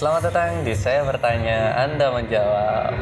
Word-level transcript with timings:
Selamat 0.00 0.32
datang 0.32 0.64
di 0.64 0.72
Saya 0.72 1.04
Bertanya, 1.04 1.76
Anda 1.76 2.08
Menjawab. 2.08 2.92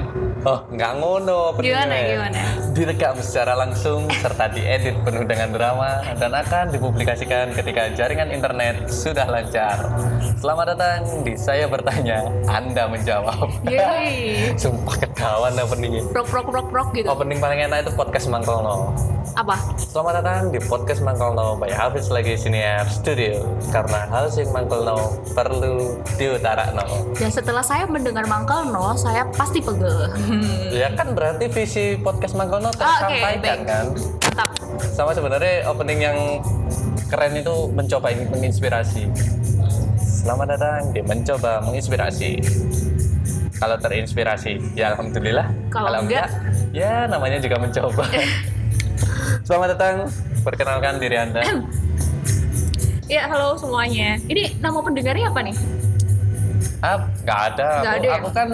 Oh, 0.42 0.66
nggak 0.66 0.92
ngono. 0.98 1.54
Gimana, 1.62 1.94
gimana? 1.94 2.42
Direkam 2.78 3.18
secara 3.18 3.58
langsung 3.58 4.06
serta 4.22 4.54
diedit 4.54 4.94
penuh 5.02 5.26
dengan 5.26 5.50
drama 5.50 5.98
dan 6.14 6.30
akan 6.30 6.70
dipublikasikan 6.70 7.50
ketika 7.50 7.90
jaringan 7.90 8.30
internet 8.30 8.86
sudah 8.86 9.26
lancar. 9.26 9.82
Selamat 10.38 10.78
datang 10.78 11.26
di 11.26 11.34
Saya 11.34 11.66
Bertanya, 11.66 12.30
Anda 12.46 12.86
Menjawab. 12.86 13.66
Yeay. 13.66 14.54
Sumpah 14.62 14.94
ketahuan 14.94 15.58
openingnya. 15.58 16.06
Rock 16.14 16.30
rock 16.30 16.48
rock 16.54 16.68
rock 16.70 16.88
gitu. 16.94 17.10
Opening 17.10 17.42
paling 17.42 17.66
enak 17.66 17.82
itu 17.82 17.90
podcast 17.98 18.30
Mangkolno. 18.30 18.94
Apa? 19.34 19.58
Selamat 19.74 20.22
datang 20.22 20.54
di 20.54 20.62
podcast 20.62 21.02
Mangkolno 21.02 21.58
by 21.58 21.74
Hafiz 21.74 22.14
lagi 22.14 22.38
Siniar 22.38 22.86
Studio. 22.86 23.42
Karena 23.74 24.06
hal 24.06 24.30
sing 24.30 24.54
Mangkolno 24.54 25.18
perlu 25.34 25.98
diutarakno. 26.14 27.10
Dan 27.18 27.34
setelah 27.34 27.66
saya 27.66 27.90
mendengar 27.90 28.22
Mangkel 28.30 28.70
No, 28.70 28.94
saya 28.94 29.26
pasti 29.34 29.58
pegel. 29.58 30.14
Ya 30.70 30.94
kan 30.94 31.18
berarti 31.18 31.50
visi 31.50 31.98
podcast 31.98 32.38
Mangkono 32.38 32.67
Oke, 32.68 32.78
tersampaikan 32.78 33.40
baik. 33.40 33.60
kan. 33.64 33.86
Mantap. 33.94 34.50
Sama 34.90 35.10
sebenarnya 35.10 35.54
opening 35.66 36.00
yang 36.00 36.18
keren 37.08 37.32
itu 37.34 37.54
mencoba 37.70 38.08
in- 38.10 38.28
menginspirasi. 38.28 39.08
Selamat 39.98 40.54
datang 40.54 40.92
di 40.92 41.00
mencoba 41.00 41.64
menginspirasi. 41.64 42.30
Kalau 43.58 43.74
terinspirasi, 43.74 44.76
ya 44.76 44.92
alhamdulillah. 44.92 45.48
Kalau 45.68 45.98
enggak? 45.98 46.30
ya 46.70 47.08
namanya 47.08 47.40
juga 47.40 47.56
mencoba. 47.58 48.04
Selamat 49.46 49.74
datang. 49.74 49.96
Perkenalkan 50.38 51.00
diri 51.00 51.16
Anda. 51.16 51.42
Ya, 53.08 53.24
halo 53.24 53.56
semuanya. 53.56 54.20
Ini 54.28 54.60
nama 54.60 54.84
pendengarnya 54.84 55.32
apa 55.32 55.40
nih? 55.40 55.56
Ah, 56.84 57.08
nggak 57.24 57.40
ada. 57.48 57.68
Aku, 57.80 57.88
ada 57.88 58.04
ya? 58.04 58.16
aku 58.20 58.28
kan 58.36 58.48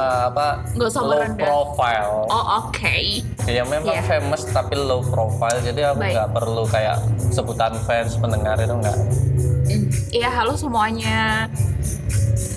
eh, 0.00 0.20
apa? 0.26 0.46
Nggak 0.72 0.88
usah 0.88 1.02
low 1.02 1.12
merendah. 1.12 1.44
profile. 1.44 2.12
Oh, 2.26 2.44
oke. 2.64 2.96
Ya 3.44 3.62
memang 3.64 3.92
Iya. 3.92 4.02
famous 4.02 4.42
tapi 4.46 4.74
low 4.74 5.04
profile. 5.04 5.58
Jadi 5.60 5.80
aku 5.82 6.00
nggak 6.00 6.30
perlu 6.32 6.64
kayak 6.64 6.96
sebutan 7.28 7.76
fans 7.84 8.16
pendengar 8.16 8.56
itu 8.56 8.72
nggak. 8.72 8.96
Iya, 10.10 10.28
halo 10.32 10.54
semuanya. 10.54 11.46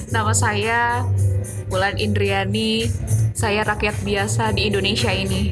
Nama 0.10 0.34
saya 0.34 0.82
Bulan 1.66 1.98
Indriani. 1.98 2.86
Saya 3.34 3.66
rakyat 3.66 3.98
biasa 4.02 4.54
di 4.54 4.70
Indonesia 4.70 5.10
ini. 5.10 5.52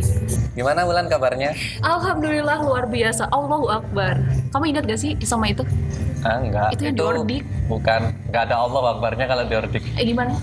Gimana 0.52 0.84
Wulan 0.84 1.08
kabarnya? 1.08 1.56
Alhamdulillah 1.82 2.62
luar 2.62 2.86
biasa. 2.86 3.26
Allahu 3.28 3.68
Akbar. 3.68 4.22
Kamu 4.52 4.64
ingat 4.66 4.84
gak 4.86 5.00
sih 5.00 5.18
sama 5.22 5.50
itu? 5.50 5.66
Ah, 6.22 6.38
enggak. 6.38 6.78
Itu 6.78 6.82
yang 6.86 6.96
di 6.96 7.02
Ordik. 7.02 7.44
Bukan. 7.66 8.14
Nggak 8.30 8.44
ada 8.48 8.56
Allah 8.60 8.82
kabarnya 8.94 9.26
kalau 9.26 9.44
di 9.44 9.56
Ordik. 9.58 9.84
Eh 9.98 10.06
gimana? 10.06 10.38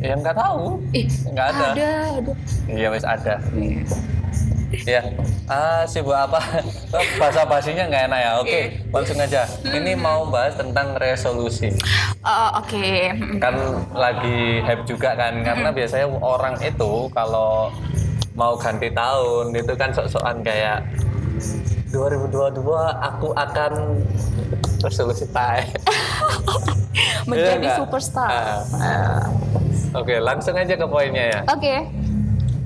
Ya 0.00 0.16
nggak 0.16 0.32
tahu. 0.32 0.80
Ih, 0.92 1.06
Nggak 1.28 1.46
ada. 1.52 1.64
Ada, 1.72 1.90
ada. 2.18 2.32
Iya 2.66 2.88
wes 2.88 3.04
ada. 3.04 3.34
Ya. 4.86 5.02
Ah, 5.44 5.82
sibuk 5.82 6.14
apa? 6.14 6.38
Bahasa 7.20 7.42
basinya 7.42 7.84
nggak 7.84 8.02
enak 8.08 8.20
ya. 8.20 8.30
Oke, 8.38 8.48
Iya. 8.48 8.64
langsung 8.88 9.18
aja. 9.18 9.42
Ini 9.66 9.92
mau 9.94 10.24
bahas 10.26 10.54
tentang 10.54 10.94
resolusi. 10.94 11.74
Oh, 12.22 12.48
oke. 12.56 12.86
kan 13.42 13.54
lagi 13.92 14.60
hype 14.60 14.84
juga 14.84 15.16
kan 15.16 15.42
karena 15.42 15.68
biasanya 15.68 16.06
orang 16.16 16.54
itu 16.60 17.08
kalau 17.10 17.72
mau 18.32 18.54
ganti 18.56 18.88
tahun 18.88 19.52
itu 19.52 19.72
kan 19.74 19.90
sok-sokan 19.90 20.40
kayak 20.40 20.86
2022 21.90 22.62
aku 23.00 23.34
akan 23.34 23.72
resolusi 24.80 25.26
tai 25.28 25.66
Menjadi 27.28 27.66
Iya 27.66 27.76
superstar. 27.76 28.30
Ah. 28.30 28.62
Ah. 28.78 29.24
Oke 29.90 30.22
langsung 30.22 30.54
aja 30.54 30.78
ke 30.78 30.86
poinnya 30.86 31.24
ya 31.34 31.40
Oke. 31.50 31.86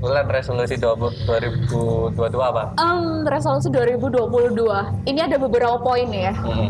bulan 0.04 0.28
resolusi 0.28 0.76
20 0.76 1.24
2022 1.24 2.20
apa? 2.36 2.76
Em, 2.76 3.24
resolusi 3.24 3.72
2022. 3.72 5.08
Ini 5.08 5.20
ada 5.24 5.40
beberapa 5.40 5.80
poin 5.80 6.04
ya. 6.12 6.36
Hmm. 6.36 6.68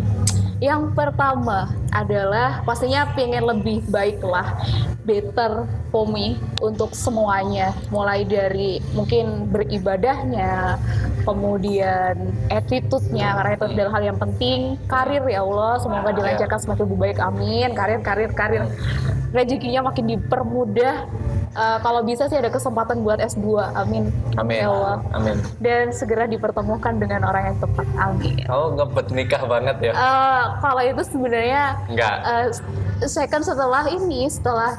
Yang 0.63 0.95
pertama 0.95 1.75
adalah 1.91 2.63
pastinya 2.63 3.11
pengen 3.11 3.43
lebih 3.43 3.83
baik 3.91 4.23
lah, 4.23 4.55
better 5.03 5.67
for 5.91 6.07
me 6.07 6.39
untuk 6.63 6.95
semuanya. 6.95 7.75
Mulai 7.91 8.23
dari 8.23 8.79
mungkin 8.95 9.51
beribadahnya, 9.51 10.79
kemudian 11.25 12.15
attitude-nya, 12.49 13.35
karena 13.35 13.51
itu 13.57 13.65
adalah 13.67 13.93
hal 13.97 14.05
yang 14.07 14.19
penting. 14.19 14.77
Karir 14.85 15.25
ya 15.25 15.41
Allah, 15.41 15.81
semoga 15.81 16.13
dilancarkan 16.13 16.59
semakin 16.59 16.83
lebih 16.85 16.99
baik, 17.01 17.19
amin. 17.19 17.69
Karir, 17.73 18.01
karir, 18.01 18.31
karir. 18.31 18.63
Rezekinya 19.33 19.91
makin 19.91 20.05
dipermudah. 20.07 20.95
Eh, 21.55 21.79
kalau 21.81 22.03
bisa 22.03 22.27
sih 22.27 22.35
ada 22.35 22.51
kesempatan 22.51 23.03
buat 23.03 23.19
S2, 23.19 23.47
amin. 23.75 24.11
Amin. 24.37 24.59
Ya 24.59 24.69
Allah. 24.69 24.97
Amin. 25.11 25.39
Dan 25.59 25.91
segera 25.91 26.27
dipertemukan 26.27 26.99
dengan 26.99 27.25
orang 27.25 27.51
yang 27.51 27.59
tepat, 27.59 27.87
amin. 27.97 28.43
Kamu 28.43 28.67
ngebet 28.75 29.07
nikah 29.11 29.43
banget 29.45 29.77
ya? 29.81 29.93
Eh, 29.93 30.45
kalau 30.61 30.83
itu 30.83 31.03
sebenarnya 31.05 31.63
Enggak. 31.87 32.15
eh, 32.23 32.47
second 33.07 33.43
setelah 33.43 33.85
ini 33.87 34.31
setelah 34.31 34.79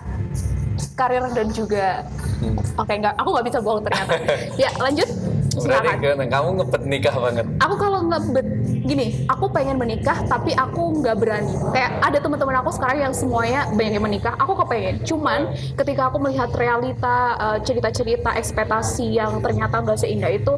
karir 0.95 1.23
dan 1.31 1.51
juga 1.51 2.03
Hmm. 2.35 2.59
oke 2.75 2.91
enggak 2.91 3.15
aku 3.15 3.31
nggak 3.31 3.47
bisa 3.47 3.59
bohong 3.63 3.79
ternyata 3.79 4.11
ya 4.59 4.67
lanjut 4.75 5.07
Berarti 5.55 5.87
silakan 5.87 5.97
ke- 6.19 6.29
kamu 6.29 6.47
ngebet 6.53 6.83
nikah 6.83 7.15
banget. 7.15 7.45
aku 7.57 7.75
kalau 7.75 7.99
nggak 8.05 8.21
bet- 8.31 8.53
gini 8.85 9.05
aku 9.25 9.45
pengen 9.49 9.75
menikah 9.75 10.21
tapi 10.23 10.53
aku 10.53 11.01
nggak 11.01 11.15
berani 11.15 11.55
kayak 11.73 11.91
ada 12.01 12.17
teman-teman 12.19 12.61
aku 12.61 12.69
sekarang 12.69 12.97
yang 13.01 13.13
semuanya 13.13 13.65
banyak 13.71 13.93
yang 13.93 14.05
menikah 14.05 14.37
aku 14.37 14.53
kepengen 14.55 15.01
cuman 15.01 15.49
ketika 15.73 16.07
aku 16.07 16.17
melihat 16.19 16.53
realita 16.53 17.17
eh, 17.35 17.57
cerita-cerita 17.63 18.35
ekspektasi 18.35 19.15
yang 19.15 19.41
ternyata 19.41 19.81
nggak 19.81 19.97
seindah 19.97 20.29
itu 20.29 20.53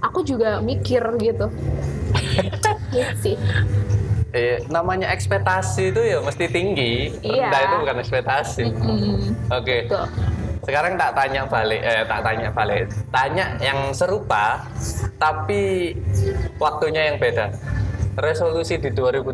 aku 0.00 0.20
juga 0.20 0.60
mikir 0.60 1.00
gitu 1.16 1.46
gitu 2.92 3.10
sih 3.24 3.36
Eh, 4.32 4.64
namanya 4.72 5.12
ekspektasi 5.12 5.92
itu 5.92 6.00
ya 6.00 6.24
mesti 6.24 6.48
tinggi. 6.48 7.12
Iya. 7.20 7.52
Rendah 7.52 7.60
itu 7.60 7.76
bukan 7.84 7.96
ekspektasi. 8.00 8.64
Hmm, 8.64 9.36
Oke. 9.52 9.92
tuh. 9.92 10.08
Sekarang 10.62 10.94
tak 10.94 11.18
tanya 11.18 11.42
balik, 11.42 11.82
eh 11.82 12.06
tak 12.06 12.20
tanya 12.22 12.48
balik. 12.54 12.86
Tanya 13.10 13.44
yang 13.58 13.90
serupa 13.90 14.62
tapi 15.18 15.94
waktunya 16.56 17.10
yang 17.10 17.18
beda. 17.18 17.50
Resolusi 18.14 18.76
di 18.76 18.92
2020 18.92 19.32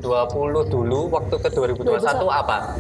dulu, 0.71 1.01
waktu 1.11 1.35
ke 1.37 1.49
2021 1.51 2.31
apa? 2.31 2.79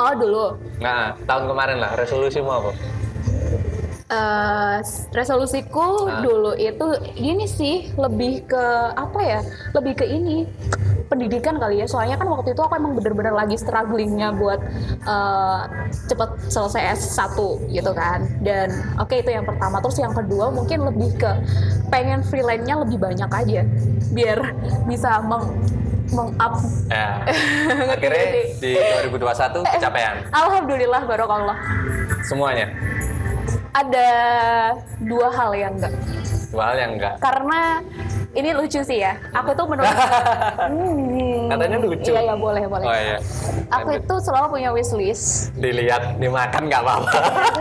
oh 0.00 0.12
dulu 0.16 0.46
Nah, 0.80 1.12
tahun 1.28 1.44
kemarin 1.44 1.76
lah, 1.76 1.92
resolusimu 1.92 2.48
apa? 2.48 2.72
Eh, 4.10 4.76
resolusiku 5.14 6.10
Ah. 6.10 6.18
dulu 6.18 6.50
itu 6.58 6.82
gini 7.14 7.46
sih 7.46 7.94
lebih 7.94 8.42
ke 8.42 8.64
apa 8.90 9.20
ya 9.22 9.40
lebih 9.70 10.02
ke 10.02 10.06
ini 10.08 10.50
pendidikan 11.10 11.58
kali 11.58 11.82
ya. 11.82 11.86
Soalnya 11.90 12.14
kan 12.14 12.30
waktu 12.30 12.54
itu 12.54 12.62
aku 12.62 12.78
emang 12.78 12.94
bener-bener 12.94 13.34
lagi 13.34 13.58
strugglingnya 13.58 14.30
buat 14.38 14.62
eh, 15.02 15.60
cepet 16.06 16.30
selesai 16.46 16.94
S1 16.96 17.36
gitu 17.68 17.90
kan. 17.90 18.22
Dan 18.40 18.70
oke 18.96 19.12
itu 19.12 19.30
yang 19.34 19.42
pertama. 19.42 19.82
Terus 19.82 19.98
yang 19.98 20.14
kedua 20.14 20.54
mungkin 20.54 20.86
lebih 20.86 21.18
ke 21.18 21.30
pengen 21.90 22.22
freelance-nya 22.22 22.78
lebih 22.86 22.96
banyak 22.96 23.26
aja. 23.26 23.62
Biar 24.14 24.38
bisa 24.86 25.18
meng 25.20 25.50
meng-up. 26.10 26.58
Ya. 26.90 27.22
Akhirnya 27.94 28.26
di 28.58 28.74
2021 29.10 29.62
kecapean. 29.66 30.14
Alhamdulillah 30.30 31.02
barokallah. 31.04 31.58
Semuanya. 32.22 32.70
ada 33.70 34.10
dua 34.98 35.30
hal 35.30 35.54
yang 35.54 35.78
enggak 35.78 35.94
Dua 36.50 36.74
hal 36.74 36.76
yang 36.76 36.92
enggak. 36.98 37.14
karena 37.22 37.78
ini 38.30 38.50
lucu 38.52 38.78
sih 38.80 38.98
ya. 38.98 39.18
Aku 39.32 39.50
tuh 39.52 39.66
menurut 39.66 39.90
Hmm. 40.60 41.50
Katanya 41.50 41.76
lucu. 41.78 42.10
Iya 42.10 42.22
ya 42.30 42.34
boleh 42.34 42.62
boleh. 42.64 42.86
Oh 42.86 42.94
iya. 42.94 43.18
Aku 43.68 43.90
Lanjut. 43.90 44.02
itu 44.02 44.14
selalu 44.22 44.46
punya 44.50 44.70
wishlist. 44.70 45.50
dilihat 45.52 46.16
dimakan 46.16 46.62
nggak 46.66 46.80
apa-apa 46.80 47.12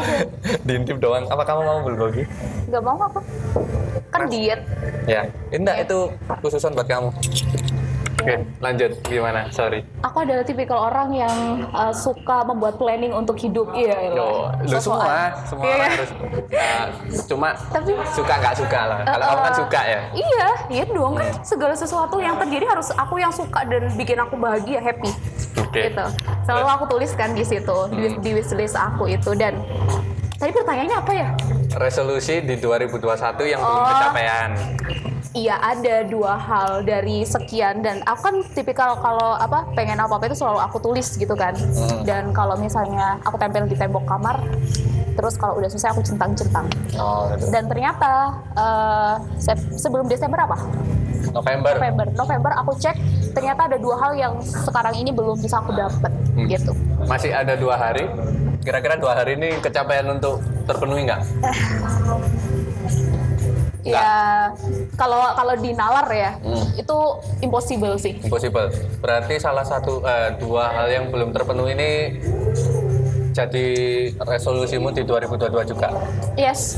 diintip 0.67 0.97
doang 0.97 1.25
apa 1.25 1.41
kamu 1.41 1.61
mau 1.61 1.79
bulgogi 1.81 2.23
Gak 2.67 2.81
mau 2.81 2.97
apa? 2.97 3.19
Kan 4.09 4.25
diet. 4.25 4.61
ya 5.05 5.25
enggak 5.49 5.83
itu 5.83 6.09
khususan 6.39 6.73
buat 6.73 6.85
kamu 6.85 7.09
oke 8.19 8.33
lanjut 8.59 8.91
gimana 9.01 9.47
sorry 9.49 9.81
Aku 10.01 10.17
adalah 10.19 10.43
tipikal 10.43 10.79
orang 10.81 11.09
yang 11.13 11.35
uh, 11.69 11.91
suka 11.91 12.43
membuat 12.43 12.75
planning 12.75 13.11
untuk 13.11 13.35
hidup. 13.35 13.67
Iya. 13.71 14.13
Yo, 14.13 14.47
lu 14.61 14.67
Sosokan. 14.69 14.79
semua 14.79 15.19
semua 15.43 15.63
Iya. 15.65 15.73
orang 15.73 15.91
harus 15.91 16.11
ya, 16.49 16.73
cuma 17.25 17.49
Tapi 17.69 17.91
suka 18.09 18.33
nggak 18.33 18.55
suka 18.57 18.79
lah 18.81 18.97
kalau 19.03 19.25
kamu 19.25 19.39
kan 19.39 19.47
Uh, 19.49 19.57
suka 19.57 19.81
ya 19.83 20.01
Iya, 20.13 20.47
iya 20.69 20.83
dong 20.85 21.13
kan 21.13 21.29
segala 21.41 21.73
sesuatu 21.73 22.15
yang 22.17 22.35
terjadi 22.37 22.65
harus 22.65 22.89
aku 22.93 23.15
yang 23.17 23.29
suka 23.29 23.59
dan 23.63 23.91
bikin 23.93 24.17
aku 24.17 24.35
bahagia, 24.35 24.79
happy. 24.79 25.11
Oke. 25.57 25.81
Gitu. 25.87 26.05
Selalu 26.43 26.67
aku 26.69 26.83
tuliskan 26.87 27.29
di 27.31 27.43
situ 27.43 27.77
di, 27.89 28.05
Hmm. 28.07 28.19
di 28.19 28.31
wishlist 28.33 28.73
aku 28.73 29.07
itu 29.07 29.31
dan 29.33 29.59
tadi 30.35 30.51
pertanyaannya 30.51 30.97
apa 30.97 31.11
ya? 31.13 31.29
resolusi 31.71 32.41
di 32.41 32.55
2021 32.55 32.97
yang 33.45 33.59
belum 33.59 33.77
Oh. 33.77 33.85
kecapean 33.85 34.49
Iya 35.39 35.55
ada 35.55 36.03
dua 36.03 36.35
hal 36.35 36.83
dari 36.83 37.23
sekian 37.23 37.79
dan 37.79 38.03
aku 38.03 38.19
kan 38.21 38.35
tipikal 38.51 38.91
kalau 38.97 39.39
apa 39.39 39.63
pengen 39.71 39.95
apa 39.95 40.11
apa 40.11 40.27
itu 40.27 40.35
selalu 40.35 40.59
aku 40.59 40.77
tulis 40.81 41.15
gitu 41.15 41.31
kan 41.33 41.55
Hmm. 41.55 42.03
dan 42.03 42.23
kalau 42.31 42.55
misalnya 42.55 43.15
aku 43.23 43.39
tempel 43.39 43.63
di 43.63 43.73
tembok 43.73 44.03
kamar 44.03 44.35
terus 45.13 45.35
kalau 45.35 45.55
udah 45.55 45.67
selesai 45.67 45.91
aku 45.93 46.01
centang-centang 46.01 46.67
Oh, 46.93 47.31
gitu. 47.33 47.47
dan 47.49 47.63
ternyata 47.65 48.35
sep- 49.37 49.71
sebelum 49.73 50.05
Desember 50.05 50.39
apa 50.39 50.59
November. 51.29 51.71
November 51.73 52.05
November 52.13 52.51
aku 52.57 52.71
cek 52.75 52.95
ternyata 53.31 53.61
ada 53.65 53.77
dua 53.77 53.95
hal 53.97 54.11
yang 54.13 54.33
sekarang 54.43 54.91
ini 54.93 55.11
belum 55.11 55.37
bisa 55.37 55.57
aku 55.57 55.71
dapat 55.71 56.11
Hmm. 56.33 56.47
gitu 56.47 56.71
Masih 57.01 57.31
ada 57.31 57.55
dua 57.55 57.75
hari. 57.75 58.11
Kira-kira 58.59 58.95
dua 58.95 59.15
hari 59.15 59.33
ini 59.33 59.55
kecapaian 59.57 60.03
untuk 60.09 60.39
terpenuhi 60.65 61.03
nggak? 61.05 61.21
ya 63.81 64.51
kalau 64.99 65.31
kalau 65.33 65.55
di 65.55 65.71
nalar 65.71 66.05
ya 66.09 66.31
Hmm. 66.39 66.75
itu 66.75 66.97
impossible 67.39 67.95
sih 67.95 68.19
Impossible. 68.19 68.67
Berarti 68.99 69.39
salah 69.39 69.63
satu 69.63 70.03
eh, 70.03 70.35
dua 70.35 70.67
hal 70.69 70.87
yang 70.89 71.05
belum 71.07 71.31
terpenuhi 71.31 71.71
ini 71.71 71.91
jadi 73.29 73.67
resolusimu 74.19 74.91
di 74.91 75.05
2022 75.05 75.63
juga. 75.65 75.87
yes 76.35 76.75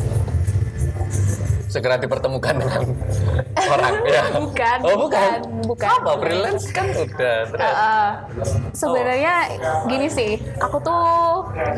Segera 1.71 1.95
dipertemukan 1.95 2.53
dengan 2.53 2.81
orang 3.71 3.95
ya. 4.03 4.23
bukan 4.35 4.77
Oh, 4.83 4.95
bukan. 5.01 5.38
bukan 5.63 5.88
Apa 5.95 6.12
freelance 6.19 6.68
kan 6.69 6.85
udah. 6.91 7.38
terus. 7.47 7.50
Uh, 7.56 7.63
uh, 7.63 8.07
sebenarnya 8.71 9.33
gini 9.88 10.06
sih, 10.06 10.31
aku 10.59 10.77
tuh 10.77 11.01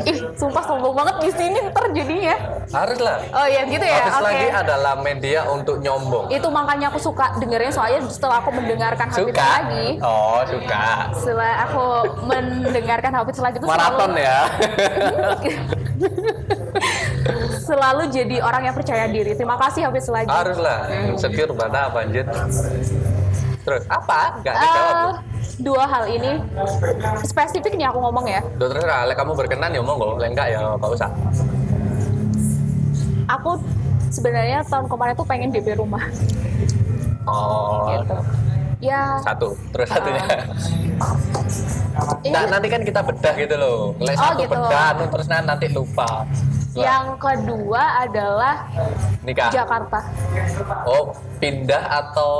ih 0.02 0.18
sumpah 0.34 0.62
sombong 0.64 0.92
banget 0.92 1.14
di 1.20 1.30
sini 1.32 1.56
ntar 1.70 1.84
jadinya. 1.94 2.36
Haruslah. 2.68 3.16
Oh 3.30 3.46
ya 3.46 3.62
gitu 3.64 3.80
ya. 3.80 3.96
Habis 4.02 4.16
Oke. 4.16 4.26
lagi 4.26 4.46
adalah 4.50 4.92
media 4.98 5.40
untuk 5.46 5.78
nyombong. 5.78 6.26
Itu 6.26 6.50
makanya 6.50 6.90
aku 6.90 6.98
suka 6.98 7.30
dengerin 7.38 7.70
soalnya 7.70 8.02
setelah 8.10 8.42
aku 8.42 8.50
mendengarkan 8.50 9.06
Suka? 9.08 9.62
lagi, 9.62 9.86
Oh, 10.02 10.42
suka. 10.42 11.14
setelah 11.14 11.52
aku 11.64 11.84
mendengarkan 12.24 13.10
Hafid 13.14 13.36
lagi 13.38 13.56
itu 13.56 13.64
Maraton 13.64 14.10
selalu, 14.10 14.20
ya. 14.20 14.38
selalu 17.64 18.02
jadi 18.08 18.36
orang 18.38 18.68
yang 18.68 18.76
percaya 18.76 19.08
diri. 19.08 19.32
Terima 19.32 19.56
kasih 19.56 19.88
Hafid 19.88 20.04
lagi. 20.08 20.28
Haruslah. 20.28 20.78
Insecure 21.08 21.52
pada 21.52 21.88
apa 21.88 22.04
anjir? 22.04 22.28
Terus 23.64 23.82
apa? 23.88 24.44
Gak 24.44 24.52
Eh, 24.52 24.60
dijawab. 24.60 25.08
dua 25.56 25.84
hal 25.86 26.04
ini 26.06 26.32
spesifik 27.24 27.72
nih 27.74 27.88
aku 27.88 27.98
ngomong 27.98 28.26
ya. 28.26 28.40
Dokter 28.54 28.84
Ale 28.84 29.16
kamu 29.16 29.32
berkenan 29.32 29.72
ya 29.72 29.80
monggo, 29.80 30.20
Lek 30.20 30.36
enggak 30.36 30.52
ya 30.52 30.60
enggak 30.70 30.90
usah. 30.92 31.08
Aku 33.30 33.56
sebenarnya 34.12 34.60
tahun 34.62 34.84
kemarin 34.84 35.14
tuh 35.16 35.24
pengen 35.24 35.48
DP 35.48 35.74
rumah 35.74 36.04
Oh, 37.24 37.88
gitu. 37.88 38.16
Ya, 38.84 39.16
satu. 39.18 39.56
Terus 39.72 39.88
satunya. 39.88 40.24
ini 42.20 42.30
Nah, 42.30 42.44
nanti 42.48 42.68
kan 42.68 42.82
kita 42.82 43.00
bedah 43.00 43.34
gitu 43.34 43.54
loh. 43.54 43.78
Lek 43.98 44.12
Oh, 44.14 44.20
satu 44.20 44.40
gitu. 44.40 44.52
bedah 44.52 44.88
tuh 44.94 45.08
terus 45.10 45.26
nan- 45.26 45.46
nanti 45.46 45.66
lupa. 45.70 46.24
Wah, 46.74 46.82
yang 46.82 47.14
kedua 47.16 47.82
adalah 48.02 48.66
nikah. 49.22 49.46
Jakarta. 49.48 50.02
Oh, 50.84 51.14
pindah 51.38 51.78
atau 52.02 52.32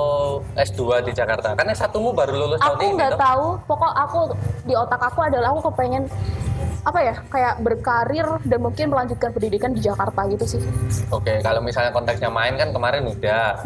S2 0.55 0.81
di 1.01 1.13
Jakarta? 1.15 1.55
Kan 1.55 1.71
S1mu 1.71 2.11
baru 2.11 2.35
lulus 2.37 2.59
tahun 2.59 2.75
Aku 2.75 2.83
ini. 2.83 2.97
nggak 2.99 3.13
toh? 3.13 3.21
tahu, 3.21 3.47
pokok 3.65 3.93
aku 3.95 4.21
di 4.65 4.75
otak 4.75 5.01
aku 5.01 5.21
adalah 5.23 5.49
aku 5.49 5.71
kepengen 5.71 6.11
apa 6.85 7.01
ya 7.01 7.15
kayak 7.25 7.55
berkarir 7.63 8.27
dan 8.43 8.61
mungkin 8.61 8.91
melanjutkan 8.91 9.31
pendidikan 9.31 9.73
di 9.73 9.81
Jakarta 9.81 10.21
gitu 10.29 10.45
sih. 10.45 10.61
Oke, 11.09 11.41
kalau 11.41 11.63
misalnya 11.63 11.89
konteksnya 11.91 12.29
main 12.29 12.59
kan 12.59 12.69
kemarin 12.71 13.07
udah. 13.07 13.57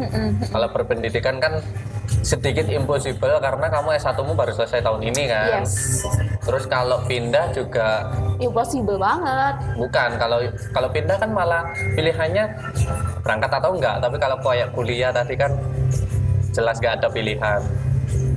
Kalau 0.45 0.67
berpendidikan 0.69 1.35
kan 1.35 1.59
sedikit 2.19 2.67
impossible 2.67 3.39
karena 3.39 3.67
kamu 3.71 3.95
S1-mu 3.95 4.33
baru 4.35 4.51
selesai 4.51 4.83
tahun 4.83 5.01
ini 5.07 5.23
kan. 5.31 5.63
Yes, 5.63 6.03
Terus 6.43 6.63
kalau 6.67 7.03
pindah 7.07 7.51
juga 7.55 8.11
impossible 8.39 8.99
banget. 8.99 9.55
bukan. 9.79 10.09
Kalau 10.19 10.37
kalau 10.75 10.89
pindah 10.91 11.17
kan 11.19 11.29
malah 11.31 11.63
pilihannya 11.95 12.43
berangkat 13.23 13.51
atau 13.51 13.71
enggak. 13.75 13.95
Tapi 14.03 14.17
kalau 14.19 14.37
kayak 14.39 14.69
kuliah 14.75 15.11
tadi 15.11 15.35
kan 15.39 15.51
jelas 16.51 16.81
gak 16.81 16.99
ada 17.03 17.07
pilihan. 17.11 17.61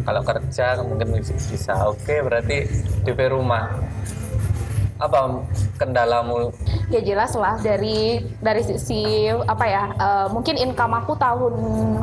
Kalau 0.02 0.20
kerja 0.26 0.82
mungkin 0.82 1.22
bisa. 1.22 1.74
Oke, 1.86 2.20
berarti 2.22 2.66
DP 3.06 3.30
rumah. 3.30 3.70
Apa 5.02 5.42
kendalamu? 5.82 6.54
Ya 6.94 7.02
jelas 7.02 7.34
lah 7.34 7.58
dari 7.58 8.22
dari 8.38 8.62
sisi 8.62 9.26
apa 9.26 9.64
ya 9.66 9.82
eh, 9.96 10.26
mungkin 10.30 10.54
income 10.54 10.94
aku 11.02 11.18
tahun 11.18 11.54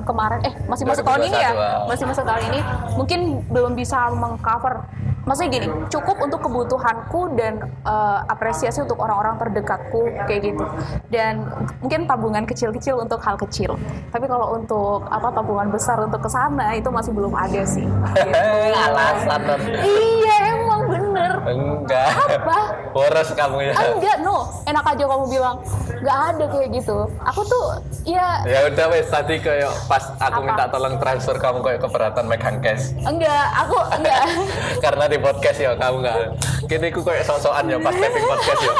kemarin 0.04 0.40
eh 0.44 0.54
masih 0.68 0.84
masuk 0.84 1.06
tahun 1.08 1.32
ini 1.32 1.38
ya 1.40 1.52
2021. 1.86 1.92
masih 1.94 2.06
masuk 2.10 2.26
tahun 2.26 2.44
ini 2.52 2.60
mungkin 2.98 3.20
belum 3.48 3.74
bisa 3.78 4.10
mengcover 4.12 4.84
maksudnya 5.30 5.62
gini 5.62 5.68
cukup 5.94 6.18
untuk 6.26 6.42
kebutuhanku 6.42 7.38
dan 7.38 7.62
eh, 7.86 8.20
apresiasi 8.34 8.82
untuk 8.82 8.98
orang-orang 8.98 9.38
terdekatku 9.38 10.10
kayak 10.26 10.42
gitu 10.42 10.66
dan 11.14 11.46
mungkin 11.86 12.10
tabungan 12.10 12.44
kecil-kecil 12.50 12.98
untuk 12.98 13.22
hal 13.22 13.38
kecil 13.38 13.78
tapi 14.10 14.26
kalau 14.26 14.58
untuk 14.58 15.06
apa 15.06 15.30
tabungan 15.30 15.70
besar 15.70 16.02
untuk 16.02 16.26
ke 16.26 16.30
sana 16.34 16.74
itu 16.74 16.90
masih 16.90 17.14
belum 17.14 17.38
ada 17.38 17.62
sih 17.62 17.86
Gitu. 17.86 18.34
Alasan 18.90 19.42
iya 19.86 20.49
bener 21.20 21.34
Enggak. 21.46 22.08
apa 22.32 22.60
Boros 22.96 23.30
kamu 23.32 23.58
ya. 23.62 23.74
Ah, 23.74 23.86
enggak 23.92 24.18
no 24.20 24.38
enak 24.64 24.86
aja 24.88 25.04
kamu 25.06 25.26
bilang 25.28 25.56
nggak 26.00 26.18
ada 26.30 26.46
kayak 26.48 26.70
gitu 26.74 26.98
aku 27.20 27.42
tuh 27.44 27.66
ya 28.04 28.42
Ya 28.44 28.66
udah 28.66 28.86
wes 28.90 29.08
tadi 29.08 29.36
kayak 29.38 29.70
pas 29.86 30.04
aku 30.16 30.32
Apa? 30.34 30.46
minta 30.46 30.66
tolong 30.68 30.96
transfer 30.98 31.36
kamu 31.36 31.60
kayak 31.62 31.80
keberatan 31.80 32.26
megang 32.26 32.58
cash. 32.60 32.96
enggak 33.02 33.46
aku 33.54 33.76
enggak 33.94 34.24
Karena 34.84 35.06
di 35.06 35.18
podcast 35.18 35.60
ya 35.60 35.72
kamu 35.76 35.96
enggak. 36.00 36.18
Kini 36.66 36.88
aku 36.88 37.02
kayak 37.04 37.24
sok-sokan 37.24 37.68
ya 37.68 37.78
pas 37.78 37.94
taping 37.94 38.26
podcast 38.26 38.62
ya. 38.62 38.74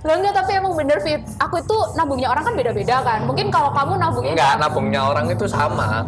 Loh, 0.00 0.14
enggak 0.16 0.32
tapi 0.32 0.50
emang 0.54 0.72
bener 0.72 0.96
Fit 0.98 1.20
aku 1.36 1.58
itu 1.58 1.76
nabungnya 1.92 2.28
orang 2.28 2.40
kan 2.42 2.54
beda-beda 2.54 2.96
kan 3.02 3.20
mungkin 3.22 3.50
kalau 3.50 3.68
kamu 3.70 3.92
nabungnya 3.96 4.32
Enggak, 4.32 4.54
nabungnya 4.58 5.00
orang 5.04 5.26
itu 5.28 5.44
sama. 5.44 6.06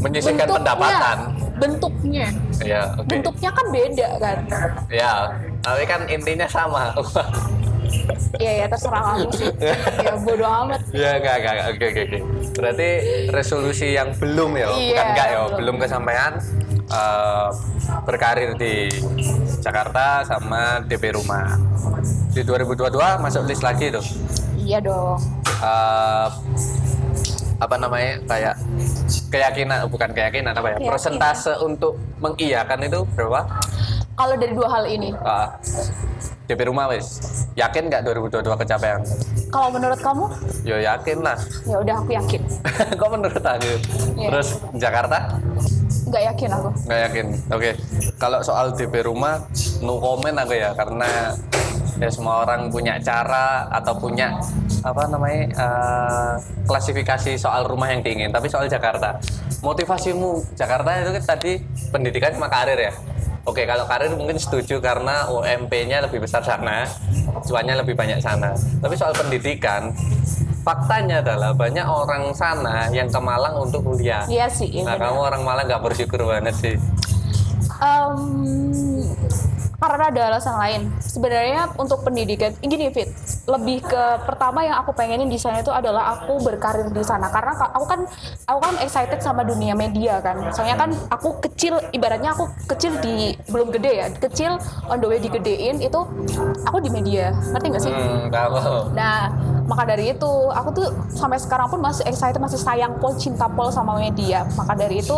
Menyisihkan 0.00 0.48
pendapatan. 0.48 1.18
Bentuknya 1.54 2.26
Ya, 2.60 2.90
oke. 2.92 3.06
bentuknya 3.06 3.50
kan 3.50 3.66
beda 3.68 4.08
kan 4.18 4.38
Ya, 4.88 5.12
tapi 5.60 5.82
kan 5.84 6.00
intinya 6.06 6.46
sama. 6.46 6.90
iya 8.36 8.64
ya 8.64 8.66
terserah 8.66 9.02
kamu 9.06 9.30
sih 9.32 9.50
ya 10.00 10.12
bodo 10.18 10.42
amat 10.42 10.80
ya, 10.90 11.10
enggak, 11.16 11.34
enggak. 11.38 11.54
Oke, 11.68 11.84
oke, 11.86 12.00
oke. 12.02 12.18
Berarti 12.54 12.88
resolusi 13.30 13.86
yang 13.92 14.10
belum 14.12 14.50
ya, 14.54 14.66
Iya, 14.66 14.74
bukan 14.74 15.06
enggak 15.06 15.26
ya, 15.26 15.38
belum. 15.38 15.56
belum 15.56 15.76
kesampaian 15.78 16.32
eh, 16.84 17.48
berkarir 18.02 18.50
di 18.54 18.90
Jakarta 19.56 20.04
sama 20.22 20.82
DP 20.82 21.14
rumah. 21.14 21.54
Di 22.28 22.42
2022 22.42 22.90
masuk 23.20 23.46
list 23.46 23.62
lagi 23.62 23.88
tuh. 23.88 24.04
iya 24.56 24.80
dong 24.80 25.20
Eh, 25.54 26.26
apa 27.56 27.74
namanya 27.76 28.18
kayak 28.24 28.54
keyakinan 29.28 29.86
bukan 29.86 30.10
keyakinan 30.10 30.52
apa 30.52 30.66
ya 30.66 30.76
Keyakinan. 30.76 30.90
persentase 30.90 31.52
untuk 31.60 31.94
mengiyakan 32.18 32.78
itu 32.82 33.00
berapa? 33.14 33.40
Kalau 34.14 34.34
dari 34.34 34.54
dua 34.54 34.68
hal 34.70 34.84
ini. 34.86 35.10
Ah, 35.20 35.58
DP 36.44 36.68
rumah 36.68 36.86
wes 36.86 37.18
yakin 37.54 37.88
nggak 37.88 38.04
2022 38.04 38.46
kecapean? 38.56 39.00
Kalau 39.48 39.68
menurut 39.70 39.98
kamu? 39.98 40.24
Yo 40.62 40.76
yakin 40.78 41.18
lah. 41.18 41.38
Ya 41.64 41.76
udah 41.78 41.94
aku 41.98 42.10
yakin. 42.12 42.40
Kok 43.00 43.08
menurut 43.10 43.42
aku? 43.42 43.70
Iya. 44.14 44.28
terus 44.30 44.48
Jakarta? 44.76 45.18
Nggak 46.04 46.22
yakin 46.30 46.48
aku. 46.52 46.68
Nggak 46.84 47.00
yakin. 47.02 47.26
Oke. 47.50 47.70
Kalau 48.16 48.38
soal 48.40 48.70
DP 48.70 49.02
rumah 49.02 49.42
no 49.80 49.98
comment 49.98 50.36
aku 50.36 50.54
ya 50.54 50.70
karena 50.74 51.34
ya 51.96 52.08
semua 52.08 52.42
orang 52.42 52.68
punya 52.68 52.98
cara 52.98 53.66
atau 53.70 53.94
punya 53.94 54.34
apa 54.80 55.06
namanya 55.06 55.42
eh, 55.48 56.32
klasifikasi 56.64 57.34
soal 57.34 57.64
rumah 57.64 57.88
yang 57.88 58.00
diingin 58.00 58.28
tapi 58.28 58.46
soal 58.46 58.66
Jakarta 58.66 59.16
motivasimu 59.60 60.42
Jakarta 60.52 60.88
itu 60.98 61.10
kan 61.12 61.24
tadi 61.28 61.52
pendidikan 61.88 62.32
sama 62.32 62.48
karir 62.48 62.80
ya 62.80 62.94
Oke, 63.44 63.68
kalau 63.68 63.84
karir 63.84 64.08
mungkin 64.16 64.40
setuju 64.40 64.80
karena 64.80 65.28
UMP-nya 65.28 66.00
lebih 66.00 66.24
besar 66.24 66.40
sana, 66.40 66.88
cuannya 67.44 67.76
lebih 67.76 67.92
banyak 67.92 68.16
sana. 68.16 68.56
Tapi 68.80 68.96
soal 68.96 69.12
pendidikan, 69.12 69.92
faktanya 70.64 71.20
adalah 71.20 71.52
banyak 71.52 71.84
orang 71.84 72.32
sana 72.32 72.88
yang 72.88 73.04
ke 73.04 73.20
Malang 73.20 73.60
untuk 73.60 73.84
kuliah. 73.84 74.24
iya 74.32 74.48
sih 74.48 74.72
iya 74.72 74.88
Nah, 74.88 74.96
benar. 74.96 75.12
kamu 75.12 75.18
orang 75.20 75.42
Malang 75.44 75.68
gak 75.68 75.84
bersyukur 75.84 76.24
banget 76.24 76.56
sih. 76.56 76.74
Em, 77.76 78.16
karena 79.88 80.06
ada 80.10 80.22
alasan 80.34 80.56
lain. 80.56 80.82
Sebenarnya 81.00 81.72
untuk 81.76 82.02
pendidikan, 82.04 82.52
gini 82.60 82.90
Fit, 82.90 83.10
lebih 83.44 83.84
ke 83.84 84.04
pertama 84.24 84.64
yang 84.64 84.80
aku 84.80 84.96
pengenin 84.96 85.28
di 85.28 85.36
sana 85.36 85.60
itu 85.60 85.68
adalah 85.68 86.16
aku 86.16 86.40
berkarir 86.40 86.88
di 86.88 87.04
sana. 87.04 87.28
Karena 87.28 87.52
ka- 87.52 87.72
aku 87.76 87.86
kan 87.86 88.00
aku 88.48 88.60
kan 88.60 88.74
excited 88.80 89.20
sama 89.20 89.44
dunia 89.44 89.76
media 89.76 90.20
kan. 90.24 90.48
Soalnya 90.50 90.76
kan 90.80 90.90
aku 91.12 91.44
kecil, 91.44 91.76
ibaratnya 91.92 92.32
aku 92.32 92.48
kecil 92.68 92.96
di 93.04 93.36
belum 93.52 93.68
gede 93.70 93.92
ya, 93.92 94.06
kecil 94.16 94.56
on 94.88 94.96
the 94.98 95.08
way 95.08 95.20
digedein 95.20 95.78
itu 95.78 96.00
aku 96.64 96.78
di 96.80 96.88
media, 96.88 97.36
ngerti 97.52 97.66
nggak 97.68 97.82
sih? 97.84 97.92
Hmm, 97.92 98.32
tahu. 98.32 98.56
Nah, 98.96 99.28
maka 99.64 99.82
dari 99.88 100.12
itu 100.12 100.32
aku 100.52 100.68
tuh 100.72 100.86
sampai 101.08 101.40
sekarang 101.40 101.68
pun 101.68 101.80
masih 101.80 102.04
excited 102.04 102.36
masih 102.36 102.60
sayang 102.60 103.00
pol 103.00 103.16
cinta 103.16 103.48
pol 103.48 103.72
sama 103.72 103.96
media 103.96 104.44
maka 104.60 104.76
dari 104.76 105.00
itu 105.00 105.16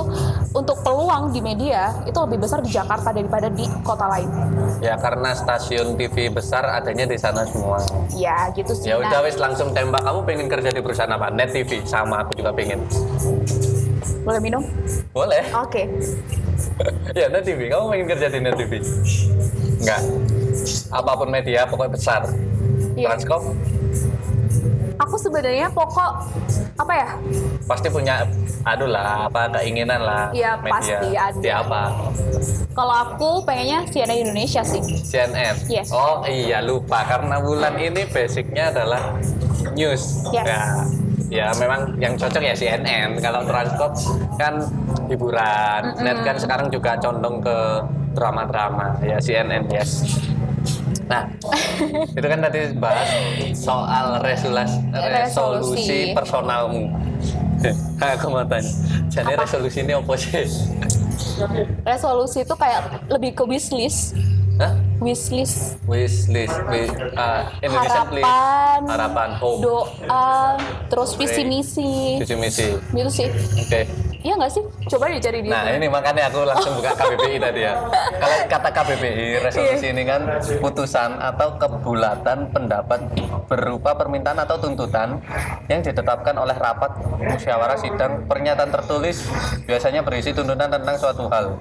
untuk 0.55 0.87
peluang 0.87 1.35
di 1.35 1.43
media 1.43 1.91
itu 2.07 2.15
lebih 2.15 2.47
besar 2.47 2.63
di 2.63 2.71
Jakarta 2.71 3.11
daripada 3.11 3.51
di 3.51 3.67
kota 3.83 4.07
lain 4.07 4.31
Ya 4.79 4.95
karena 5.01 5.33
stasiun 5.33 5.97
TV 5.97 6.29
besar 6.29 6.63
adanya 6.69 7.09
di 7.09 7.17
sana 7.17 7.49
semua. 7.49 7.81
Ya 8.17 8.49
gitu 8.51 8.73
sih 8.73 8.89
Ya 8.89 8.97
udah 8.97 9.21
wis 9.23 9.37
langsung 9.37 9.71
tembak. 9.71 10.01
Kamu 10.01 10.25
pengen 10.25 10.49
kerja 10.49 10.71
di 10.71 10.81
perusahaan 10.81 11.09
apa? 11.09 11.29
Net 11.29 11.53
TV 11.53 11.85
sama 11.85 12.25
aku 12.25 12.35
juga 12.35 12.51
pengen. 12.51 12.81
boleh 14.27 14.43
minum 14.43 14.59
Boleh. 15.13 15.39
oke 15.55 15.83
ya 17.19 17.29
Net 17.29 17.45
TV. 17.45 17.69
Kamu 17.69 17.85
pengen 17.87 18.07
kerja 18.09 18.27
di 18.27 18.39
Net 18.41 18.57
TV? 18.57 18.83
Enggak. 19.79 20.01
Apa 20.91 21.13
pun 21.15 21.29
media 21.29 21.63
pokoknya 21.65 21.93
besar. 21.93 22.23
Iya. 22.97 23.13
Transcorp 23.13 23.45
aku 25.07 25.17
sebenarnya 25.23 25.71
pokok 25.71 26.11
apa 26.77 26.93
ya 26.93 27.09
pasti 27.71 27.89
punya 27.89 28.27
aduh 28.67 28.91
lah 28.91 29.31
apa 29.31 29.47
keinginan 29.63 30.03
lah 30.03 30.35
Iya, 30.35 30.59
pasti 30.59 31.15
ada. 31.15 31.63
Apa? 31.63 31.83
kalau 32.77 32.93
aku 32.93 33.29
pengennya 33.49 33.89
CNN 33.89 34.29
Indonesia 34.29 34.61
sih 34.61 34.83
CNN. 34.85 35.57
Yes. 35.71 35.89
Oh 35.95 36.21
iya 36.29 36.61
lupa 36.61 37.09
karena 37.09 37.41
bulan 37.41 37.73
ini 37.81 38.05
basicnya 38.05 38.69
adalah 38.69 39.17
news. 39.73 40.29
Yes. 40.29 40.45
Ya, 40.45 40.63
ya 41.33 41.47
memang 41.57 41.97
yang 41.97 42.21
cocok 42.21 42.43
ya 42.45 42.53
CNN. 42.53 43.17
Kalau 43.25 43.49
Transcorp 43.49 43.97
kan 44.37 44.61
hiburan. 45.09 45.83
Net 46.05 46.21
kan 46.21 46.37
sekarang 46.37 46.69
juga 46.69 47.01
condong 47.01 47.41
ke 47.41 47.57
drama-drama. 48.13 49.01
Ya 49.01 49.17
CNN 49.25 49.73
yes. 49.73 50.05
Nah, 51.07 51.23
itu 52.19 52.27
kan 52.27 52.39
tadi 52.41 52.75
bahas 52.75 53.09
soal 53.55 54.19
resolusi, 54.21 54.79
resolusi 54.93 55.15
Resolusi. 55.23 55.99
personalmu. 56.13 56.83
Aku 58.13 58.27
mau 58.29 58.43
tanya, 58.43 58.69
jadi 59.09 59.33
resolusi 59.35 59.81
ini 59.81 59.95
apa 59.95 60.13
sih? 60.15 60.45
resolusi 61.83 62.43
itu 62.43 62.55
kayak 62.55 62.81
lebih 63.09 63.33
ke 63.33 63.45
wishlist 63.45 64.17
Hah? 64.57 64.73
wishlist 64.99 65.77
Wish 65.85 66.29
list, 66.29 66.57
wish, 66.67 66.89
uh, 67.13 67.45
Indonesian 67.61 68.09
please. 68.09 68.25
harapan 68.25 68.81
harapan, 68.89 69.29
hope, 69.37 69.61
doa 69.61 70.57
terus 70.89 71.13
visi 71.13 71.45
misi 71.45 72.17
visi 72.17 72.35
misi. 72.35 72.67
gitu 72.91 73.11
sih 73.11 73.29
Oke. 73.59 73.85
Iya 74.27 74.35
nggak 74.35 74.51
sih 74.51 74.63
coba 74.91 75.07
dicari 75.07 75.39
di 75.39 75.49
Nah 75.55 75.71
ini 75.71 75.87
makanya 75.87 76.27
aku 76.27 76.43
langsung 76.43 76.75
buka 76.75 76.99
KBBI 76.99 77.39
tadi 77.39 77.61
ya. 77.63 77.79
Kalau 78.23 78.37
kata 78.51 78.69
KBBI 78.75 79.39
resolusi 79.39 79.87
ini 79.95 80.03
kan 80.03 80.27
putusan 80.59 81.23
atau 81.23 81.55
kebulatan 81.55 82.51
pendapat 82.51 83.07
berupa 83.47 83.95
permintaan 83.95 84.43
atau 84.43 84.59
tuntutan 84.59 85.23
yang 85.71 85.79
ditetapkan 85.79 86.35
oleh 86.35 86.59
rapat 86.59 86.99
musyawarah 87.23 87.79
sidang 87.79 88.27
pernyataan 88.27 88.75
tertulis 88.75 89.31
biasanya 89.63 90.03
berisi 90.03 90.35
tuntutan 90.35 90.75
tentang 90.75 90.99
suatu 90.99 91.31
hal. 91.31 91.55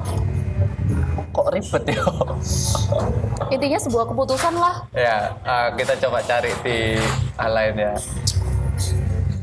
Kok 1.30 1.48
ribet 1.54 1.84
ya? 1.94 2.02
intinya 3.54 3.78
sebuah 3.78 4.10
keputusan 4.10 4.54
lah 4.58 4.90
ya 4.96 5.36
uh, 5.46 5.70
kita 5.78 5.94
coba 6.08 6.24
cari 6.26 6.50
di 6.66 6.98
hal 7.38 7.52
lain 7.54 7.76
ya. 7.78 7.94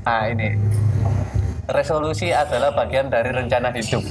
Ah 0.03 0.27
ini 0.27 0.59
resolusi 1.73 2.31
adalah 2.31 2.71
bagian 2.71 3.09
dari 3.09 3.29
rencana 3.29 3.73
hidup. 3.73 4.05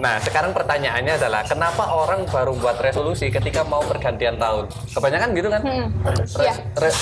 Nah, 0.00 0.18
sekarang 0.18 0.50
pertanyaannya 0.50 1.14
adalah 1.14 1.44
kenapa 1.44 1.84
orang 1.86 2.26
baru 2.26 2.56
buat 2.56 2.80
resolusi 2.80 3.28
ketika 3.28 3.62
mau 3.62 3.78
pergantian 3.80 4.34
tahun? 4.34 4.66
Kebanyakan 4.90 5.28
gitu 5.30 5.48
kan? 5.48 5.60
Hmm, 5.62 5.86
Res- 6.02 6.34
iya. 6.34 6.54
re- 6.74 7.00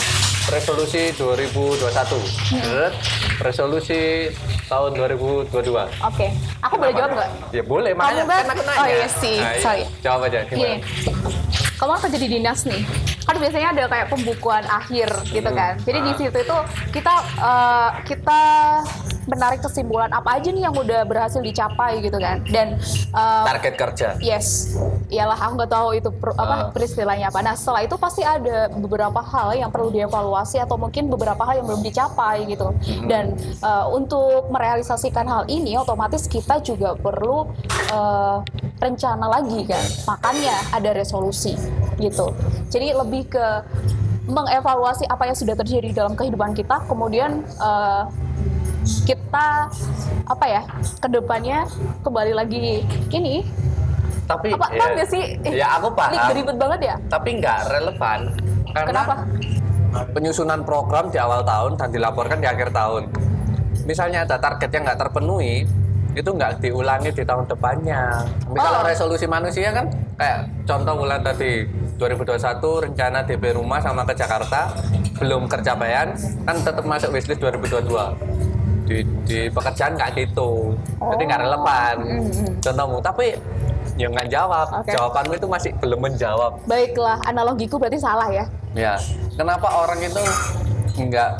resolusi 0.51 1.15
2021. 1.15 2.19
Set, 2.45 2.93
Resolusi 3.39 4.29
tahun 4.67 4.91
2022. 4.93 5.87
oke 6.03 6.27
aku 6.61 6.75
boleh 6.77 6.93
jawab 6.93 7.11
nggak 7.15 7.31
Ya 7.49 7.63
boleh, 7.63 7.93
makanya 7.95 8.21
Kamu, 8.21 8.35
kan 8.35 8.47
aku 8.51 8.63
nanya. 8.67 8.81
Oh, 8.83 8.87
iya 8.91 9.09
sih, 9.09 9.37
Nah, 9.39 9.53
iya. 9.55 9.63
sorry. 9.63 9.83
Jawab 10.03 10.21
aja 10.27 10.39
gimana? 10.43 10.59
Gini, 10.59 10.75
kamu 11.79 11.91
kan 11.91 12.01
kerja 12.05 12.19
di 12.19 12.29
dinas 12.29 12.61
nih. 12.67 12.83
Kan 13.29 13.37
biasanya 13.37 13.69
ada 13.71 13.85
kayak 13.87 14.09
pembukuan 14.09 14.65
akhir 14.65 15.13
gitu 15.29 15.51
kan. 15.53 15.77
Jadi 15.79 15.99
di 16.01 16.13
situ 16.17 16.39
itu 16.39 16.57
kita 16.91 17.15
eh, 17.37 17.91
kita 18.03 18.41
menarik 19.29 19.61
kesimpulan 19.61 20.09
apa 20.09 20.41
aja 20.41 20.49
nih 20.49 20.65
yang 20.65 20.73
udah 20.73 21.05
berhasil 21.05 21.37
dicapai 21.39 22.01
gitu 22.01 22.17
kan. 22.17 22.41
Dan 22.49 22.81
eh, 23.13 23.45
Target 23.45 23.75
kerja. 23.77 24.09
Yes, 24.19 24.73
iyalah 25.07 25.37
aku 25.37 25.61
nggak 25.61 25.69
tahu 25.71 25.89
itu 25.93 26.09
per- 26.09 26.33
Ah. 26.33 26.41
apa 26.41 26.73
peristilahnya 26.73 27.29
apa. 27.29 27.45
Nah 27.45 27.53
setelah 27.53 27.85
itu 27.85 27.97
pasti 27.97 28.23
ada 28.23 28.73
beberapa 28.73 29.21
hal 29.21 29.53
yang 29.53 29.69
perlu 29.69 29.91
dievaluasi 29.91 30.57
atau 30.57 30.81
mungkin 30.81 31.13
beberapa 31.13 31.45
hal 31.45 31.61
yang 31.61 31.69
belum 31.69 31.85
dicapai 31.85 32.49
gitu. 32.49 32.73
Dan 33.05 33.37
eh, 33.61 33.85
untuk 33.93 34.49
merealisasikan 34.49 35.29
hal 35.29 35.45
ini 35.47 35.77
otomatis 35.77 36.25
kita 36.25 36.65
juga 36.65 36.97
perlu 36.97 37.45
eh, 37.93 38.37
rencana 38.79 39.27
lagi 39.29 39.67
kan. 39.67 39.85
Makanya 40.07 40.57
ada 40.73 40.91
resolusi 40.95 41.55
gitu. 41.99 42.31
Jadi 42.71 42.95
lebih 42.95 43.29
ke 43.31 43.47
mengevaluasi 44.29 45.09
apa 45.09 45.25
yang 45.25 45.37
sudah 45.37 45.57
terjadi 45.57 45.91
dalam 45.95 46.13
kehidupan 46.13 46.53
kita, 46.53 46.85
kemudian 46.85 47.43
eh, 47.45 48.03
kita 49.05 49.69
apa 50.29 50.45
ya 50.47 50.63
ke 51.01 51.09
depannya 51.09 51.65
kembali 52.05 52.33
lagi 52.37 52.85
ini 53.13 53.45
Tapi 54.29 54.53
apa 54.53 54.69
ya, 54.69 54.77
paham 54.77 55.09
sih? 55.09 55.25
Eh, 55.41 55.57
Ya 55.57 55.81
aku 55.81 55.89
Ini 55.89 55.97
paham. 55.97 56.37
ribet 56.37 56.57
banget 56.61 56.81
ya. 56.85 56.95
Tapi 57.09 57.29
nggak 57.41 57.59
relevan 57.73 58.21
karena 58.77 58.85
Kenapa? 58.85 59.15
penyusunan 60.13 60.61
program 60.69 61.09
di 61.09 61.17
awal 61.17 61.41
tahun 61.41 61.81
dan 61.81 61.89
dilaporkan 61.89 62.39
di 62.45 62.49
akhir 62.49 62.77
tahun. 62.77 63.09
Misalnya 63.89 64.29
ada 64.29 64.37
target 64.37 64.69
yang 64.69 64.85
nggak 64.85 65.01
terpenuhi, 65.01 65.65
itu 66.19 66.29
nggak 66.29 66.59
diulangi 66.59 67.11
di 67.11 67.23
tahun 67.23 67.47
depannya. 67.47 68.27
Tapi 68.45 68.59
kalau 68.59 68.81
Oh. 68.81 68.85
resolusi 68.85 69.25
manusia 69.25 69.71
kan 69.71 69.87
kayak 70.15 70.39
contoh 70.65 70.95
bulan 70.99 71.23
tadi 71.23 71.63
2021 71.95 72.59
rencana 72.81 73.23
DP 73.23 73.55
rumah 73.55 73.79
sama 73.79 74.03
ke 74.03 74.15
Jakarta 74.15 74.71
belum 75.17 75.47
tercapaian 75.47 76.15
kan 76.45 76.57
tetap 76.57 76.85
masuk 76.85 77.11
wishlist 77.11 77.39
2022 77.39 78.15
di, 78.85 78.97
di 79.25 79.39
pekerjaan 79.49 79.95
nggak 79.95 80.11
gitu 80.17 80.79
jadi 80.97 81.23
nggak 81.25 81.41
Oh. 81.41 81.45
relevan 81.45 81.97
Mm-mm. 82.25 82.51
contohmu 82.59 82.99
tapi 82.99 83.35
ya 83.95 84.07
nggak 84.07 84.29
jawab 84.29 84.67
Oke. 84.77 84.95
jawabanmu 84.95 85.33
itu 85.35 85.47
masih 85.47 85.71
belum 85.77 86.01
menjawab 86.01 86.53
Baiklah, 86.65 87.19
analogiku 87.25 87.77
berarti 87.77 87.99
salah 87.99 88.31
ya. 88.31 88.47
Ya, 88.73 88.95
kenapa 89.35 89.67
orang 89.67 89.99
itu 89.99 90.23
nggak 91.01 91.31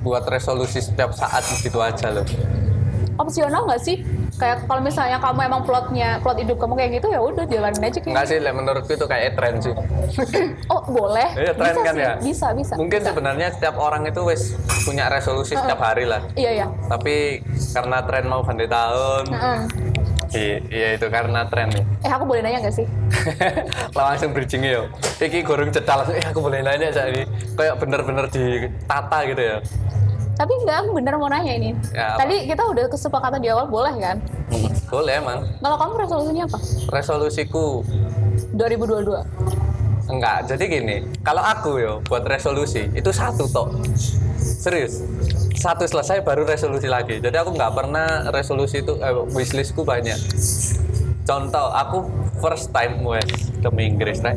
buat 0.00 0.22
resolusi 0.24 0.78
setiap 0.78 1.10
saat 1.10 1.42
gitu 1.58 1.76
aja 1.76 2.08
loh? 2.08 2.22
Opsional 3.16 3.62
nggak 3.64 3.82
sih? 3.82 3.98
Kayak 4.34 4.66
kalau 4.66 4.82
misalnya 4.82 5.18
kamu 5.18 5.40
emang 5.46 5.62
plotnya, 5.62 6.18
plot 6.18 6.36
hidup 6.36 6.58
kamu 6.58 6.74
kayak 6.74 6.90
gitu 6.98 7.06
ya 7.06 7.20
udah 7.22 7.44
jalanin 7.46 7.78
aja 7.80 7.98
kayak. 7.98 8.10
Nggak 8.10 8.26
sih, 8.26 8.38
lah, 8.38 8.52
menurutku 8.52 8.92
itu 8.92 9.06
kayak 9.06 9.38
tren 9.38 9.54
sih. 9.58 9.74
Oh 10.66 10.80
boleh. 10.82 11.28
Iya, 11.34 11.52
tren 11.54 11.70
bisa 11.70 11.80
kan 11.82 11.94
sih. 11.94 12.02
ya? 12.02 12.12
Bisa 12.18 12.46
bisa. 12.50 12.72
Mungkin 12.74 12.98
bisa. 12.98 13.08
sebenarnya 13.12 13.48
setiap 13.50 13.76
orang 13.76 14.02
itu 14.04 14.20
wis 14.22 14.56
punya 14.82 15.06
resolusi 15.06 15.54
setiap 15.54 15.78
hari 15.78 16.02
lah. 16.04 16.24
Iya 16.34 16.50
iya. 16.52 16.66
Tapi 16.88 17.40
karena 17.70 18.02
tren 18.02 18.24
mau 18.26 18.42
ganti 18.42 18.66
tahun, 18.66 19.24
Mm-mm. 19.28 19.58
i- 20.34 20.62
iya 20.66 20.88
itu 20.94 21.06
karena 21.06 21.46
tren 21.46 21.68
ya. 21.70 21.82
Eh 22.02 22.10
aku 22.10 22.24
boleh 22.24 22.42
nanya 22.42 22.58
nggak 22.58 22.74
sih? 22.74 22.86
langsung 23.96 24.32
bridging 24.32 24.64
yo. 24.64 24.90
Iki 25.16 25.42
gorong 25.42 25.70
cetal 25.70 26.02
eh 26.10 26.24
aku 26.24 26.40
boleh 26.40 26.58
nanya 26.60 26.90
saat 26.90 27.12
ini. 27.12 27.22
Kayak 27.54 27.78
bener-bener 27.78 28.26
ditata 28.28 29.18
gitu 29.24 29.42
ya. 29.42 29.56
Tapi 30.34 30.52
enggak, 30.62 30.76
aku 30.82 30.90
bener 30.98 31.14
mau 31.14 31.30
nanya 31.30 31.52
ini. 31.54 31.70
Ya, 31.94 32.18
apa? 32.18 32.26
Tadi 32.26 32.36
kita 32.50 32.62
udah 32.66 32.84
kesepakatan 32.90 33.38
di 33.38 33.48
awal 33.54 33.70
boleh 33.70 33.94
kan? 34.02 34.16
Hmm, 34.50 34.70
Boleh 34.90 35.14
emang. 35.22 35.38
Kalau 35.62 35.76
kamu 35.78 35.92
resolusinya 36.02 36.44
apa? 36.50 36.58
Resolusiku 36.90 37.64
2022. 38.58 39.22
Enggak, 40.04 40.44
jadi 40.50 40.64
gini, 40.68 40.96
kalau 41.24 41.40
aku 41.40 41.80
yo 41.80 41.92
buat 42.04 42.26
resolusi 42.28 42.92
itu 42.92 43.08
satu 43.08 43.48
tok. 43.48 43.72
Serius. 44.36 45.00
Satu 45.54 45.86
selesai 45.88 46.20
baru 46.20 46.44
resolusi 46.44 46.90
lagi. 46.90 47.22
Jadi 47.22 47.36
aku 47.40 47.56
nggak 47.56 47.72
pernah 47.72 48.28
resolusi 48.28 48.84
itu 48.84 49.00
eh, 49.00 49.14
wishlistku 49.32 49.80
banyak. 49.80 50.18
Contoh, 51.24 51.72
aku 51.72 52.04
first 52.42 52.68
time 52.74 53.00
wes 53.00 53.24
ke 53.64 53.68
Inggris, 53.80 54.20
right? 54.20 54.36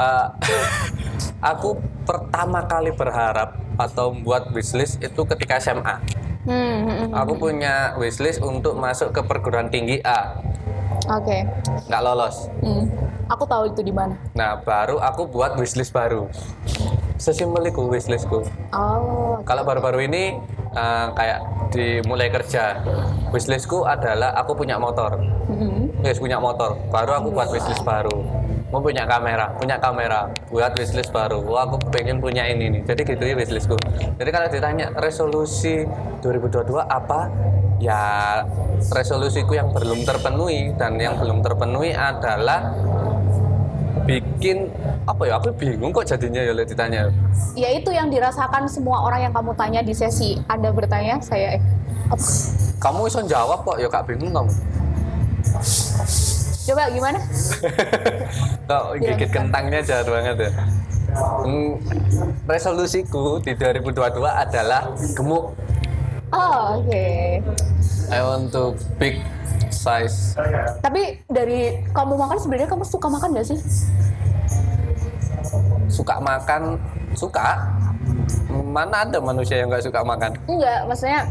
Eh, 0.00 0.26
aku 1.40 1.80
pertama 2.04 2.64
kali 2.68 2.92
berharap 2.92 3.56
atau 3.80 4.12
membuat 4.12 4.52
wishlist 4.52 5.00
itu 5.00 5.24
ketika 5.24 5.56
SMA. 5.60 5.96
Hmm, 6.44 6.76
hmm, 6.84 6.96
hmm. 7.08 7.10
Aku 7.16 7.36
punya 7.36 7.96
wishlist 8.00 8.40
untuk 8.40 8.76
masuk 8.76 9.12
ke 9.12 9.20
perguruan 9.24 9.68
tinggi 9.68 10.00
A, 10.00 10.40
Oke. 11.08 11.44
nggak 11.88 12.02
lolos. 12.04 12.48
Hmm. 12.60 12.88
Aku 13.30 13.44
tahu 13.46 13.70
itu 13.70 13.80
di 13.80 13.94
mana. 13.94 14.18
Nah, 14.34 14.58
baru 14.60 14.98
aku 14.98 15.28
buat 15.30 15.54
wishlist 15.56 15.94
baru. 15.94 16.26
Sesimpel 17.20 17.68
itu 17.68 17.84
wishlistku. 17.84 18.42
Oh. 18.72 19.38
Kalau 19.44 19.62
baru-baru 19.62 20.08
ini 20.08 20.34
eh, 20.74 21.06
kayak 21.14 21.38
dimulai 21.70 22.32
kerja, 22.32 22.82
wishlistku 23.30 23.86
adalah 23.86 24.34
aku 24.34 24.58
punya 24.58 24.80
motor. 24.80 25.20
Hmm. 25.46 25.92
Yes, 26.02 26.18
punya 26.18 26.40
motor. 26.42 26.80
Baru 26.90 27.12
aku 27.14 27.28
buat 27.30 27.52
wishlist 27.52 27.84
baru. 27.86 28.24
Mau 28.70 28.78
punya 28.78 29.02
kamera 29.02 29.50
punya 29.58 29.76
kamera 29.82 30.30
buat 30.48 30.72
wishlist 30.78 31.10
baru. 31.10 31.42
Wah 31.42 31.66
aku 31.66 31.78
pengen 31.90 32.22
punya 32.22 32.46
ini 32.46 32.70
nih. 32.78 32.82
Jadi 32.86 33.00
gitu 33.02 33.22
ya 33.26 33.34
wishlistku. 33.34 33.76
Jadi 34.16 34.30
kalau 34.30 34.46
ditanya 34.50 34.86
resolusi 34.98 35.84
2022 36.22 36.78
apa? 36.86 37.30
Ya 37.82 38.02
resolusiku 38.94 39.58
yang 39.58 39.74
belum 39.74 40.06
terpenuhi. 40.06 40.72
Dan 40.78 40.96
yang 41.02 41.18
belum 41.18 41.42
terpenuhi 41.42 41.92
adalah 41.92 42.72
bikin 44.06 44.70
apa 45.06 45.22
ya 45.26 45.38
aku 45.38 45.54
bingung 45.54 45.90
kok 45.90 46.06
jadinya 46.06 46.40
ya 46.40 46.52
ditanya. 46.54 47.10
Ya 47.58 47.68
itu 47.74 47.90
yang 47.90 48.08
dirasakan 48.08 48.70
semua 48.70 49.02
orang 49.02 49.30
yang 49.30 49.32
kamu 49.34 49.52
tanya 49.58 49.80
di 49.82 49.94
sesi. 49.94 50.38
Anda 50.46 50.70
bertanya, 50.70 51.18
saya 51.22 51.58
eh, 51.58 51.62
apa? 52.10 52.24
kamu 52.80 53.06
bisa 53.06 53.20
jawab 53.28 53.60
kok 53.62 53.76
ya 53.76 53.88
kak 53.92 54.08
bingung 54.08 54.32
kamu 54.32 54.52
Coba 56.60 56.82
gimana? 56.88 57.18
kok 58.68 58.84
gigit 58.98 59.30
kentangnya 59.30 59.80
jahat 59.80 60.06
banget 60.06 60.36
ya 60.40 60.52
Hmm, 61.42 61.74
resolusiku 62.46 63.42
di 63.42 63.50
2022 63.52 63.98
adalah 64.22 64.94
gemuk 65.10 65.50
Oh, 66.30 66.78
oke. 66.78 67.06
I 68.06 68.20
want 68.22 68.54
to 68.54 68.78
big 68.94 69.18
size 69.68 70.38
Tapi 70.78 71.18
dari 71.26 71.82
kamu 71.90 72.14
makan 72.14 72.38
sebenarnya 72.38 72.70
kamu 72.70 72.84
suka 72.86 73.10
makan 73.10 73.34
gak 73.34 73.48
sih? 73.48 73.58
suka 75.90 76.22
makan 76.22 76.78
suka 77.12 77.58
mana 78.62 79.02
ada 79.02 79.18
manusia 79.18 79.58
yang 79.58 79.66
nggak 79.66 79.82
suka 79.82 80.06
makan 80.06 80.30
Enggak, 80.46 80.86
maksudnya 80.86 81.26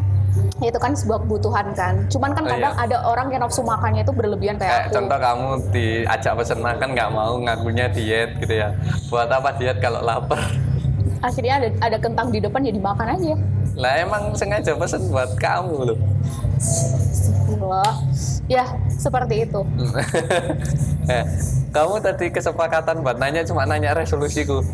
itu 0.59 0.75
kan 0.75 0.91
sebuah 0.91 1.24
kebutuhan 1.24 1.71
kan. 1.71 1.95
Cuman 2.07 2.31
kan 2.31 2.43
Oh, 2.43 2.50
kadang 2.50 2.74
iya. 2.74 2.83
ada 2.83 2.98
orang 3.03 3.27
yang 3.29 3.41
nafsu 3.41 3.62
makannya 3.62 4.01
itu 4.01 4.12
berlebihan 4.12 4.55
kayak 4.55 4.69
kayak 4.69 4.86
aku. 4.86 4.95
contoh 4.95 5.17
kamu 5.17 5.48
diajak 5.69 6.33
pesen 6.36 6.59
makan 6.59 6.88
nggak 6.91 7.09
mau 7.09 7.33
ngakunya 7.38 7.86
diet 7.88 8.29
gitu 8.38 8.53
ya 8.55 8.69
buat 9.07 9.27
apa 9.27 9.55
diet 9.55 9.77
kalau 9.77 10.00
lapar 10.00 10.39
Akhirnya 11.19 11.53
ada 11.57 11.67
ada 11.81 11.98
kentang 11.98 12.27
di 12.27 12.39
depan 12.39 12.59
jadi 12.59 12.79
makan 12.79 13.07
aja. 13.12 13.36
lah 13.75 13.93
emang 13.98 14.31
sengaja 14.33 14.71
pesen 14.74 15.07
buat 15.07 15.36
kamu 15.36 15.75
loh 15.86 16.00
Astagfirullah. 16.59 17.93
Ya, 18.45 18.65
seperti 18.89 19.45
itu. 19.45 19.62
eh, 21.07 21.24
kamu 21.69 21.93
tadi 22.00 22.25
kesepakatan 22.29 23.00
buat 23.00 23.15
nanya 23.15 23.43
cuma 23.43 23.63
nanya 23.63 23.93
resolusiku 23.93 24.65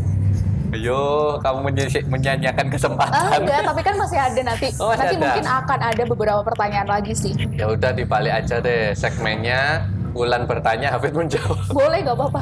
Ayo, 0.76 1.40
kamu 1.40 1.72
menyanyiakan 2.12 2.68
Ah, 2.68 2.72
kesempatan. 2.76 3.40
enggak, 3.40 3.62
tapi 3.64 3.80
kan 3.80 3.96
masih 3.96 4.20
ada 4.20 4.42
nanti. 4.44 4.68
Oh, 4.76 4.92
masih 4.92 5.00
nanti 5.00 5.16
ada. 5.16 5.24
mungkin 5.24 5.46
akan 5.48 5.80
ada 5.80 6.04
beberapa 6.04 6.42
pertanyaan 6.44 6.90
lagi 6.92 7.14
sih. 7.16 7.32
Ya 7.56 7.72
udah 7.72 7.96
dibalik 7.96 8.36
aja 8.36 8.60
deh 8.60 8.92
segmennya. 8.92 9.88
Wulan 10.12 10.48
bertanya, 10.48 10.96
Hafid 10.96 11.16
menjawab. 11.16 11.60
Boleh 11.72 12.00
nggak 12.04 12.16
apa-apa? 12.16 12.42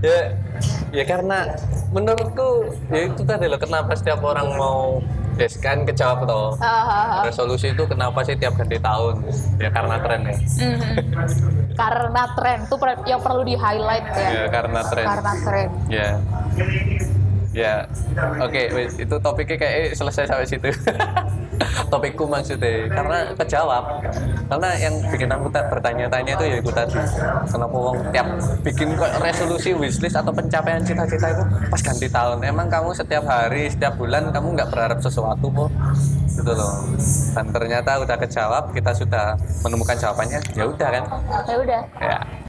ya, 0.00 0.32
ya 0.92 1.04
karena 1.04 1.48
menurutku 1.92 2.72
ya 2.88 3.08
itu 3.08 3.20
tadi 3.24 3.48
loh 3.52 3.60
kenapa 3.60 3.92
setiap 3.92 4.24
orang 4.24 4.56
mau 4.56 5.00
yes 5.36 5.60
kan 5.60 5.84
kejawab 5.84 6.24
toh. 6.24 6.56
Ah, 6.56 6.64
ah, 6.64 6.84
ah. 6.84 7.22
Resolusi 7.28 7.72
itu 7.72 7.84
kenapa 7.84 8.24
sih 8.24 8.36
tiap 8.36 8.56
ganti 8.56 8.80
tahun? 8.80 9.24
Ya 9.60 9.68
karena 9.72 9.96
tren 10.00 10.20
ya. 10.28 10.36
Mhm. 10.36 10.92
Karena 11.76 12.22
tren 12.36 12.58
itu 12.64 12.76
yang 13.08 13.20
perlu 13.20 13.42
di 13.44 13.56
highlight 13.56 14.06
ya. 14.12 14.28
Ya 14.28 14.44
karena 14.48 14.80
tren. 14.88 15.04
Karena 15.08 15.32
tren. 15.44 15.68
Ya. 15.88 16.08
Ya, 17.50 17.82
oke, 18.38 18.62
wes, 18.78 18.94
itu 18.94 19.16
topiknya 19.18 19.58
kayak 19.58 19.98
selesai 19.98 20.30
sampai 20.30 20.46
situ. 20.46 20.70
Topikku 21.92 22.24
maksudnya, 22.24 22.86
karena 22.88 23.34
kejawab. 23.36 24.00
Karena 24.46 24.70
yang 24.78 24.94
bikin 25.10 25.28
aku 25.28 25.50
tak 25.50 25.66
bertanya-tanya 25.68 26.38
itu 26.38 26.44
ya 26.46 26.56
itu 26.62 26.70
tadi. 26.70 26.94
Kenapa 27.50 27.76
wong 27.76 27.98
tiap 28.14 28.26
bikin 28.62 28.94
kok 28.94 29.12
resolusi 29.18 29.74
wishlist 29.74 30.16
atau 30.16 30.30
pencapaian 30.30 30.80
cita-cita 30.80 31.26
itu 31.34 31.44
pas 31.68 31.80
ganti 31.82 32.06
tahun. 32.08 32.38
Emang 32.46 32.70
kamu 32.70 32.94
setiap 32.94 33.26
hari, 33.26 33.68
setiap 33.68 33.98
bulan 33.98 34.30
kamu 34.30 34.56
nggak 34.56 34.70
berharap 34.70 34.98
sesuatu 35.02 35.50
kok. 35.50 35.70
Gitu 36.30 36.52
loh. 36.54 36.86
Dan 37.34 37.46
ternyata 37.50 37.90
udah 37.98 38.16
kejawab, 38.16 38.64
kita 38.72 38.94
sudah 38.94 39.34
menemukan 39.66 39.98
jawabannya. 39.98 40.40
Ya 40.54 40.64
udah 40.64 40.88
kan. 40.88 41.04
Ya 41.44 41.56
udah. 41.58 41.80
Ya. 41.98 42.18